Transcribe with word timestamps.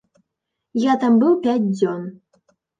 Я 0.85 0.95
там 1.05 1.21
быў 1.25 1.37
пяць 1.45 1.69
дзён. 1.77 2.05